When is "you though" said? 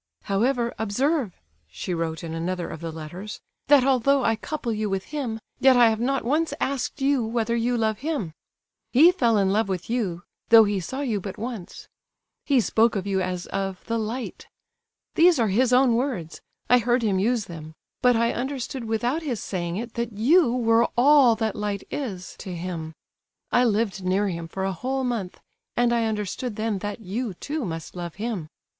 9.91-10.63